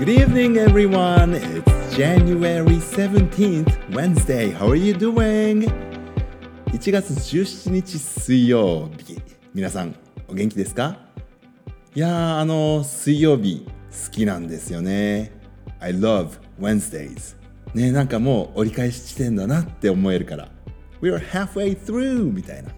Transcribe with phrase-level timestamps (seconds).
[0.00, 1.34] Good evening, everyone.
[1.34, 4.50] It's January 17th, Wednesday.
[4.50, 5.70] How are you doing?
[6.72, 9.20] 1月17日水曜日。
[9.52, 9.94] 皆さん、
[10.26, 10.96] お元気ですか
[11.94, 13.66] いやー、あの、水曜日
[14.06, 15.32] 好きなんですよね。
[15.80, 17.36] I love Wednesdays.
[17.74, 20.48] ね、なんかもう折り返し地点だなって思えるから。
[21.02, 22.32] We are halfway through!
[22.32, 22.70] みたいな。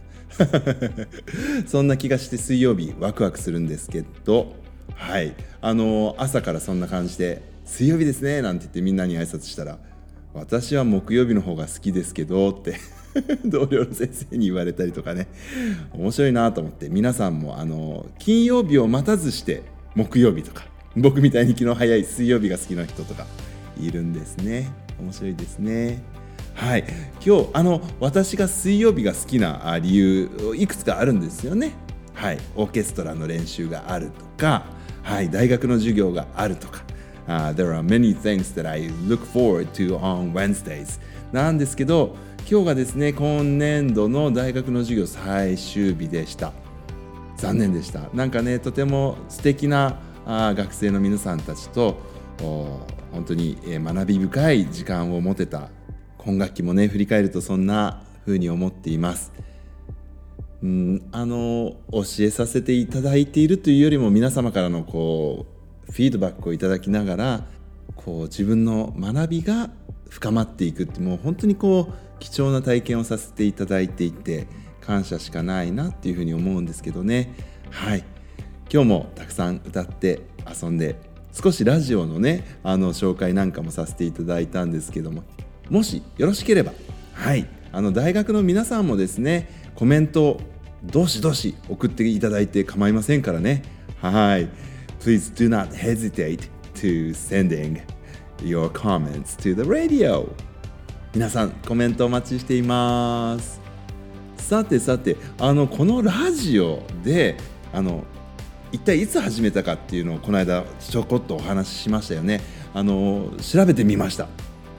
[1.69, 4.61] そんな気がして水曜日ワクワクするんですけど、
[4.95, 5.35] はい。
[5.61, 9.79] あの、朝からそんな感じで、水曜日ですねなんて言ってみんなに挨拶したら、
[10.35, 12.77] 私は木曜日の方が好きですけどって
[13.45, 15.27] 同僚の先生に言われたりとかね。
[15.93, 19.63] 面白いなと思って皆さんもあの金曜日を待たずして
[19.95, 20.65] 木曜日とか
[20.97, 23.27] 僕みたいに昨日早い水曜日が好きな人とか
[23.79, 24.71] いるんですね。
[25.01, 26.03] 面白いですね。
[26.55, 26.85] はい。
[27.25, 31.73] 今日あの私が水曜日が好きな理由いくつかあるんですよね。
[32.15, 32.39] はい。
[32.57, 34.65] オーケストラの練習があるとか
[35.03, 36.83] はい大学の授業があるとか。
[37.29, 42.17] Uh, there are many things that I look forward to on Wednesdays なんですけど
[42.51, 46.53] 今日がですね今年度の大学の授業最終日でした。
[47.37, 48.09] 残念でした。
[48.13, 51.97] なんかねとても素敵なあ学生の皆さんたちと
[53.13, 55.69] 本当に学び深い時間を持てた
[56.19, 59.33] 今学期もね振り返るとそんな風に思っています。
[60.63, 65.47] うん、あの教えさせていただいているというよりも皆様からのこ
[65.89, 67.45] うフィードバックをいただきながら
[67.97, 69.71] こう自分の学びが
[70.09, 74.47] 深まっていくってもう本当にこう貴重な体験をさせていただいていて
[74.81, 77.35] 感謝しかないなっていうふうに思うんですけどね。
[77.71, 78.05] はい。
[78.73, 80.97] 今日もたくさん歌って遊んで
[81.33, 85.25] 少しラジオのねあの紹介なんかもさせていただいたんですけども
[85.69, 86.73] もしよろしければ
[87.15, 87.49] はい。
[87.73, 90.39] あの大学の皆さんもですねコメント
[90.85, 93.63] どしどし送っていただいて構いませんからね。
[94.01, 94.49] はい。
[95.01, 97.81] Please do not hesitate to sending
[98.43, 100.29] your comments to the radio.
[101.15, 103.61] 皆さんコメントお待ちしています。
[104.37, 107.37] さてさてあのこのラジオで
[107.73, 108.05] あの
[108.73, 112.41] 一体いつ始めたかっていうのをこの間ちょこっとお話ししましたよね。
[112.75, 114.29] あの調べてみました。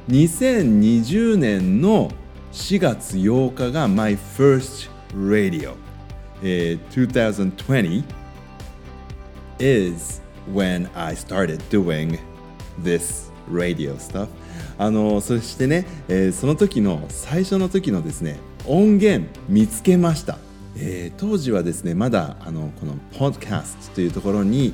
[0.09, 2.11] 2020年の
[2.51, 5.75] 4月8日が My First Radio、
[6.43, 7.07] えー、
[7.55, 8.03] 2020
[9.59, 10.21] is
[10.53, 12.19] when I started doing
[12.83, 14.27] this radio stuff.
[14.77, 20.37] あのそしてね、えー、その時の最初の時のですね音源見つけました、
[20.75, 24.73] えー、当時はですねまだあのこのポッドキャストというところに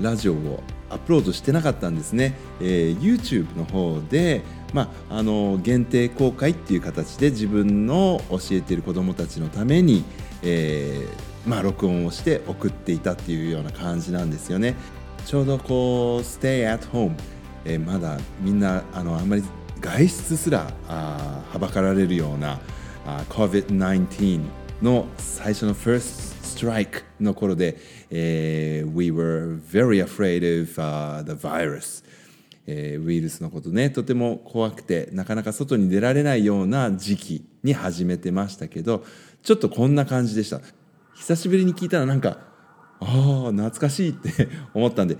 [0.00, 10.04] ラジオをアップロードしてなかったんですね、えー、YouTube の方で、まあ、あの限定公開っていう形で自分の教えている子どもたちのために、
[10.42, 14.74] えーまあ、録音をして送っていたっていうような感じなんですよね。
[15.26, 17.14] ちょうどこう Stay at home
[17.64, 19.42] えー、まだみんなあのあんまり
[19.80, 22.60] 外出すらあはばかられるような
[23.06, 24.40] あ COVID-19
[24.80, 27.78] の最初の First Strike の頃で、
[28.10, 32.04] えー、We were very afraid of、uh, the virus
[32.66, 39.04] えー、ウイルスのことねとても怖くてなかなか外に出られないような時期に始めてましたけど
[39.42, 40.60] ちょっとこんな感じでした。
[41.14, 42.38] 久しぶりに聞いたらなんか
[43.00, 45.16] ああ懐かしいって思ったんで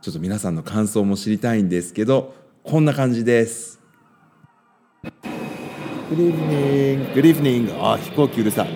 [0.00, 3.80] ちょっと皆さんの感想も知りたいんですけどこんな感じです。
[6.10, 7.12] Good evening.
[7.14, 7.84] Good evening.
[7.84, 8.70] あ飛行機うるさい。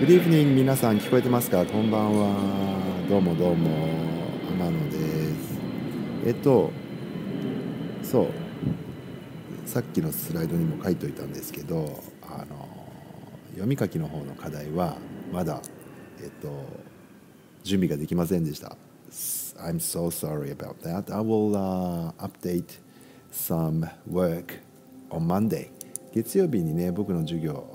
[0.00, 0.54] Good evening.
[0.54, 1.66] 皆さん聞こえてますか？
[1.66, 2.34] こんばんは。
[3.08, 3.68] どうもどうも。
[4.52, 4.96] 天野で
[5.34, 5.58] す。
[6.26, 6.70] えっと
[8.10, 8.28] そう
[9.68, 12.68] さっきのスライドにも書いといたんですけどあの
[13.50, 14.96] 読み書きの方の課題は
[15.30, 15.60] まだ
[16.22, 16.48] えっと
[17.64, 18.76] 準備ができませんでした
[19.60, 21.12] I'm so sorry about that.
[21.12, 22.78] I will uh, update
[23.32, 24.60] some work
[25.10, 25.70] on Monday.
[26.14, 27.66] 月曜日にね、僕の授業、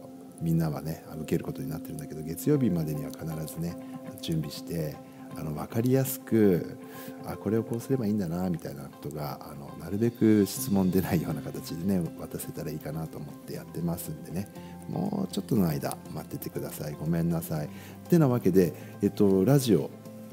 [0.42, 3.76] みんなはね、受けることになってるんだけど、月曜日までには必ずね、
[4.22, 4.96] 準備して、
[5.38, 6.78] あの分かりやすく
[7.26, 14.48] あこれをこうすればいいんだなみたいなことがあのなるべく質問出ないような形でね渡せたらいいかなと思ってやってますんでね。
[14.90, 16.94] もうちょっとの間待っててください。
[17.00, 17.68] ごめんなさい。
[17.68, 17.70] っ
[18.10, 19.90] てなわけで、えっと、ラジオ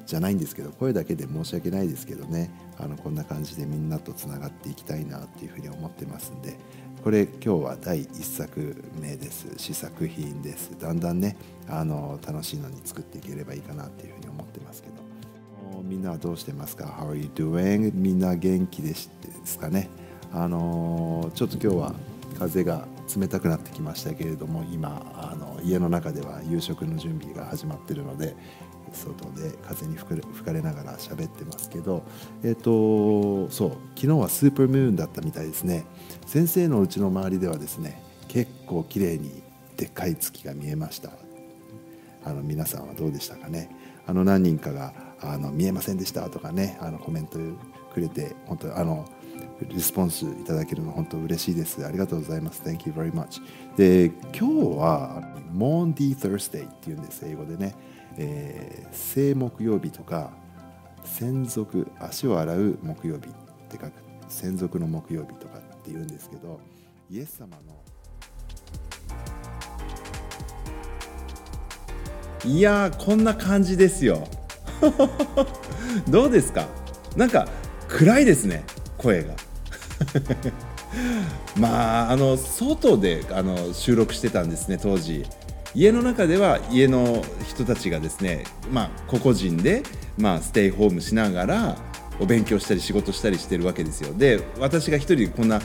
[0.07, 2.51] じゃないんですけど声だけで申し訳ないですけどね。
[2.79, 6.59] あのこんな感じでみんなとつながっていきたいなっていうふうに思ってますんで。
[7.03, 9.55] これ今日は第1作目です。
[9.57, 10.79] 試作品です。
[10.79, 11.35] だんだんね
[11.67, 14.95] あの楽しいのに作っていければいいかなっていうふうに思ってますけど。
[15.83, 17.91] みんなはどうしてますか？How are you doing?
[17.95, 19.09] みんな元気です
[19.59, 19.89] かね？
[20.31, 21.95] あのちょっと今日は
[22.39, 22.87] 風が
[23.17, 28.37] 冷たくなってきましたけれども今あの家の中では夕食の準備が始まってるので
[28.93, 32.03] 外で風に吹かれながら喋ってますけど
[32.43, 35.85] えっ、とそう昨日はスーパームーンだったみたいですね
[36.27, 39.43] 先生のうちの周りではですね結構綺麗に
[39.77, 41.11] でっかい月が見えました
[42.25, 43.71] あの皆さんはどうでしたかね
[44.07, 47.39] あの何人かがあの見えませんでしたとかねあのコメント
[47.93, 49.09] くれて本当あの
[49.69, 51.85] リスポンスいただけるの本当嬉しいです。
[51.85, 52.63] ありがとうございます。
[52.63, 53.43] Thank you very much.
[53.77, 55.23] で、今日は
[55.55, 57.75] Monday Thursday っていうんです、英語でね。
[58.23, 60.31] えー、正木曜日とか、
[61.05, 63.33] 専属、足を洗う木曜日っ
[63.71, 63.93] て書く、
[64.29, 66.61] 専属の木曜日とかっていうんですけど、
[67.11, 67.81] イエス様の
[72.45, 74.27] いやこんな感じですよ。
[76.09, 76.67] どうですか？
[77.17, 77.49] なんか
[77.89, 78.65] 暗いですね
[78.99, 79.35] 声が。
[81.59, 85.27] まああの外であの収録してたんですね当時。
[85.75, 89.83] 家の中では家の人たちがですねまあ個々人で、
[90.19, 91.77] まあ、ステイホームしながら
[92.19, 94.13] お勉強したり仕事したりしてるわけですよ。
[94.15, 95.61] で私が一人こんな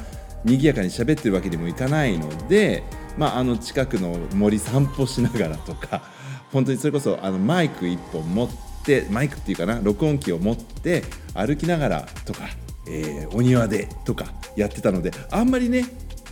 [0.46, 2.84] 賑やかに喋ってるわけにもいかないので、
[3.18, 6.04] まあ、あの近くの森散歩しながらとか
[6.54, 8.50] 本当にそれこそあのマイク1本持っ
[8.84, 11.04] てマイクっていうかな録音機を持って
[11.34, 12.48] 歩きながらとか
[12.88, 14.25] えー、お庭でとか
[14.56, 15.86] やってたのであんまりね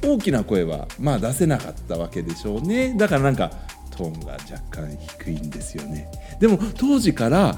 [0.04, 2.94] 大きな声はまあ出せなかったわけでしょうね。
[2.98, 3.52] だからなんか
[3.92, 6.12] トーンが若干低いんですよね。
[6.40, 7.56] でも当時から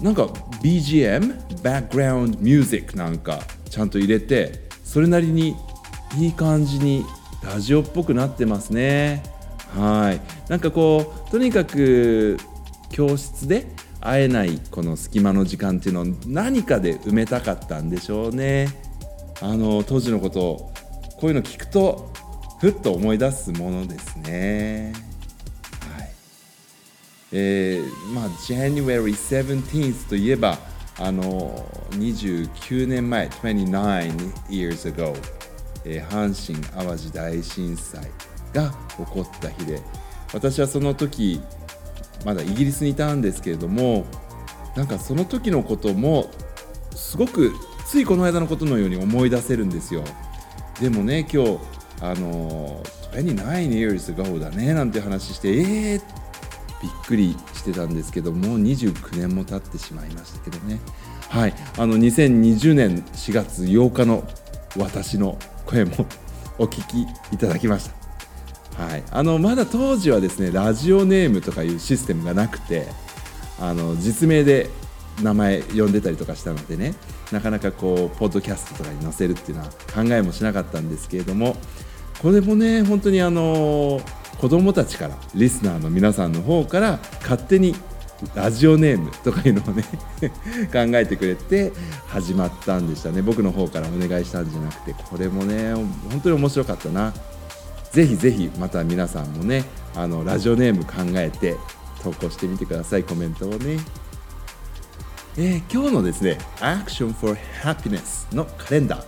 [0.00, 0.24] なんか
[0.62, 5.56] BGM バックグラウンドミュージックなんかちゃんと入れてそれなりに
[6.18, 7.04] いい感じに
[7.42, 9.22] ラジオっぽくなってますね。
[9.74, 10.20] はい。
[10.50, 12.38] なんかこうとにかく
[12.90, 13.66] 教室で
[14.00, 18.68] 会えないこの隙間の時間っていうのを何かで埋めたかったんでしょうね。
[19.40, 20.72] あの当時のことを
[21.20, 22.10] こういうの聞くと
[22.60, 24.92] ふっと思い出すものですね。
[25.96, 26.10] はい。
[27.32, 30.58] えー、まあ January 17th といえば
[30.98, 31.24] あの
[31.90, 35.14] 29年前29 years ago、
[35.84, 38.10] えー、阪神・淡路大震災
[38.52, 39.80] が起こった日で
[40.32, 41.40] 私はその時
[42.24, 44.06] まだイギリスにいたんですけれども
[44.74, 46.30] なんかその時のことも
[46.94, 47.52] すごく
[47.86, 50.04] ついこの間のことのように思い出せるんですよ。
[50.80, 51.58] でもね今日
[52.00, 52.82] あの
[53.12, 56.02] 29 years ago だねなんて話してえー、
[56.82, 60.80] びっくりしてたんですけどもう29年も経ってしまいましたけどね。
[61.28, 61.54] はい。
[61.76, 64.24] あの2020年4月8日の
[64.76, 66.06] 私の声も
[66.58, 67.02] お聞き
[67.34, 67.90] いただきまし
[68.76, 68.82] た。
[68.82, 72.86] はい、あのまだ当時はですねラジオネームとかいうシステムがなくて
[73.60, 74.70] あの実名で
[75.22, 76.94] 名前呼んでたりとかしたのでね
[77.32, 81.56] なかなかこうポッドキャストとかに載せるっていうのは考えもしなかったんですけれども
[82.22, 84.00] これもね本当にあの
[84.40, 87.74] 子供たちからリスナーの皆さんの方から勝手に
[88.34, 89.84] ラジオネームとかいうのをね
[90.72, 91.72] 考えてくれて
[92.08, 93.22] 始まったんでしたね。
[93.22, 97.12] 僕の方からお願いしたんじゃなくてこれもね本当に面白かったな。
[97.92, 101.56] ぜひぜひまた皆さんもねあのラジオネーム考えて
[102.02, 103.04] 投稿してみてください。
[103.04, 103.78] コメントをね、
[105.40, 109.04] えー、今日のですね Action for Happiness のカレンダー、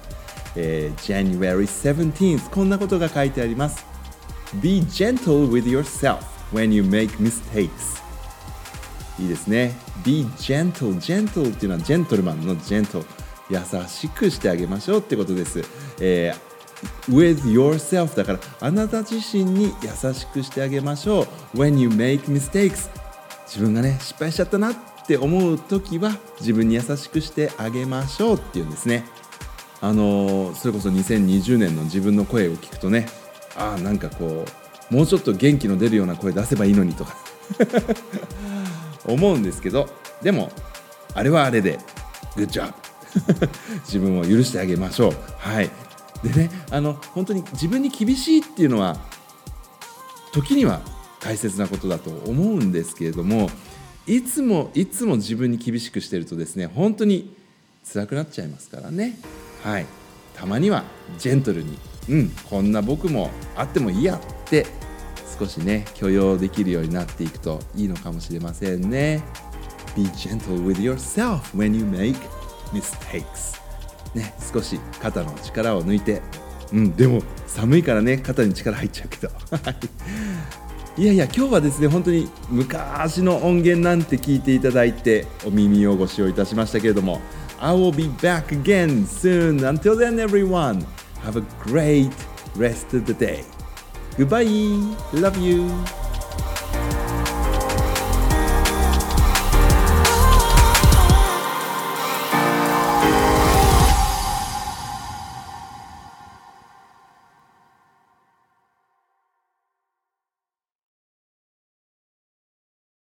[0.54, 3.84] えー、January 17th こんなことが書いてあります
[4.62, 6.20] Be gentle with yourself
[6.52, 8.00] when you make mistakes
[9.18, 9.74] いいですね
[10.04, 13.04] Be gentle gentle っていうのはジェントルマンのジェント
[13.50, 15.64] 優しくしてあげましょうってことです、
[16.00, 16.50] えー
[17.10, 21.24] with yourself だからあなた自身に優しくしてあげましょ
[21.54, 22.88] う when you make mistakes
[23.46, 24.74] 自分がね失敗しちゃったなっ
[25.10, 29.04] って思う時は自分に優しくしてあげましょうっていうんですね。
[29.80, 33.08] あのそれこそ2020年の自分の声を聞くとね
[33.56, 34.44] ああなんかこ
[34.90, 37.16] うもうちょっと元気の出るような声出せばいいのにとか
[39.04, 39.88] 思うんですけど
[40.22, 40.52] でも
[41.14, 41.80] あれはあれで
[42.36, 42.72] Good job
[43.86, 45.14] 自分を許してあげましょう。
[45.38, 45.70] はい。
[46.22, 48.96] でねあの本当に自分に厳しいっていうのは
[50.30, 50.82] 時には
[51.18, 53.50] 大切なことだと思うんですけれども
[54.10, 57.32] いつもいつも自分に厳しくしてるとですね本当に
[57.84, 59.16] 辛くなっちゃいますからね。
[59.62, 59.86] はい。
[60.34, 60.82] たまには
[61.18, 64.66] ジェントルにうんこんな僕もあってもいいやって
[65.38, 69.22] 少しね許容できるようになっていくといいのかもしれませんね。
[69.94, 72.16] Be gentle with yourself when you make
[72.72, 73.60] mistakes.
[74.16, 76.20] ね、少し肩の力を抜いて、
[76.72, 79.30] うん、でも寒いからね肩に力入っちゃうけど。
[80.96, 87.20] いやいや今日はですね本当に昔の音源なんて聞いていただいてお耳をご使用いたしましたけれども
[87.60, 90.84] I will be back again soon until then everyone
[91.22, 92.10] have a great
[92.56, 93.44] rest of the day
[94.18, 94.44] goodbye
[95.14, 95.68] love you